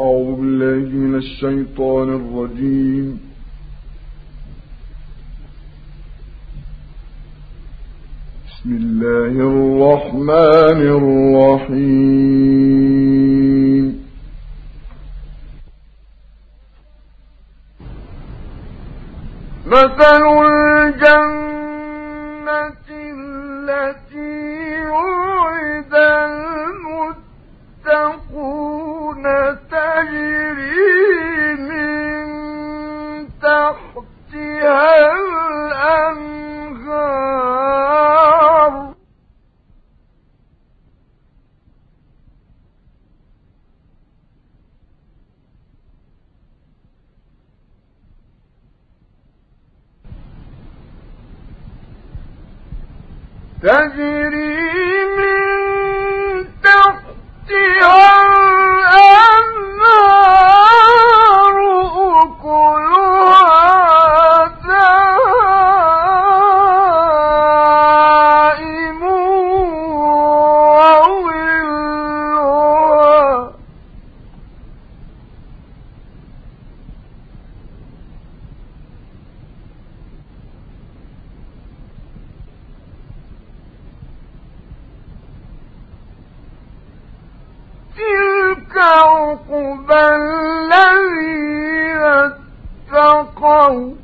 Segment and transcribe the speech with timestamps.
[0.00, 3.20] أعوذ بالله من الشيطان الرجيم.
[8.46, 10.80] بسم الله الرحمن
[11.56, 12.16] الرحيم.
[19.66, 21.55] مثل الجنة
[53.65, 54.54] تجري
[88.86, 92.02] عقبى الذين
[92.92, 93.94] اتقوا.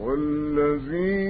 [0.05, 1.24] والذين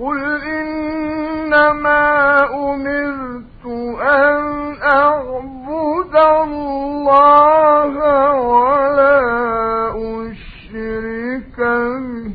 [0.00, 2.04] قل إنما
[2.54, 3.66] أمرت
[4.00, 7.94] أن أعبد الله
[8.40, 9.20] ولا
[9.92, 12.30] أشرك به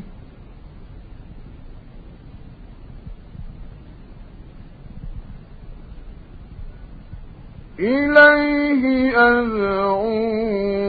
[7.78, 10.06] إليه أدعو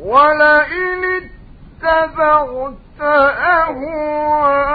[0.01, 1.08] ولئن
[1.89, 4.68] اتبعت أهواءهم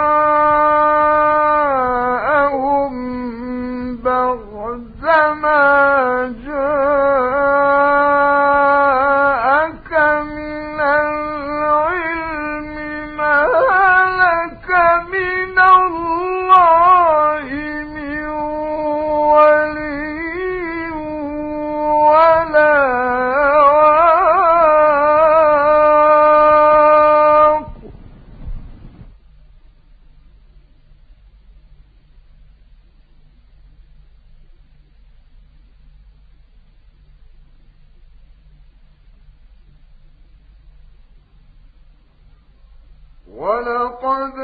[43.36, 44.38] ولقد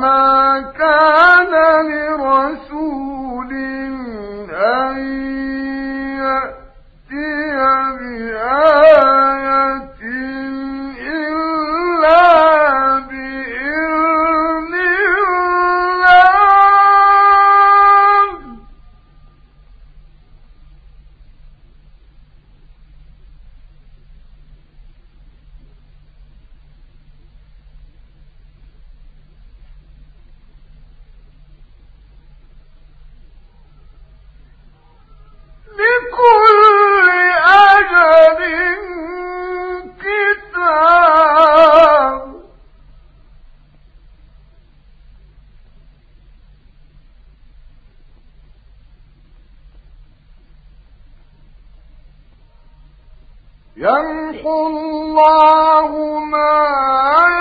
[0.00, 1.52] وما كان
[1.90, 3.52] لرسول
[4.54, 5.39] أن
[53.76, 57.39] يمحو الله ما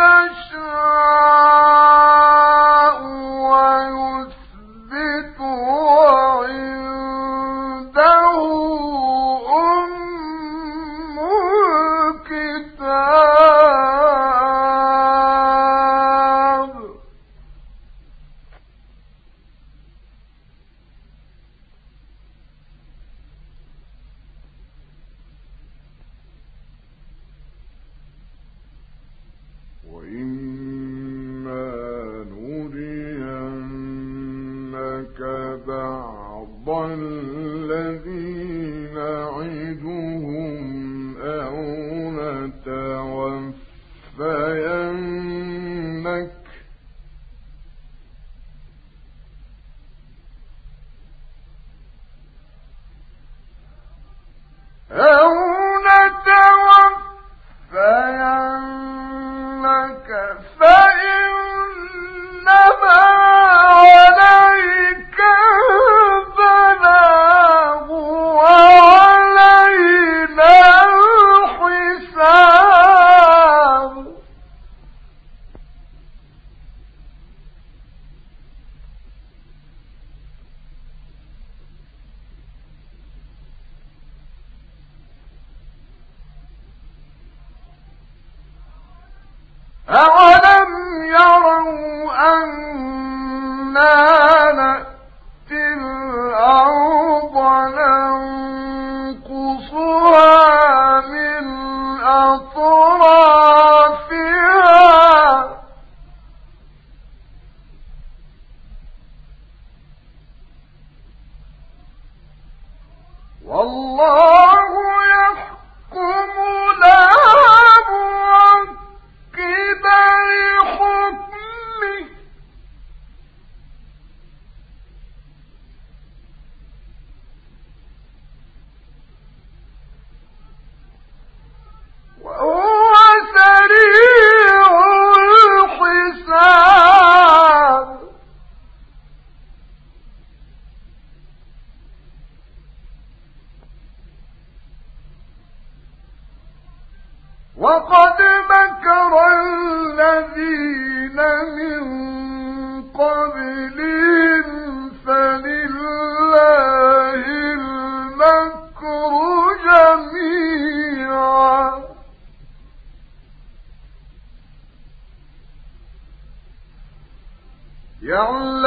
[113.48, 114.37] وقد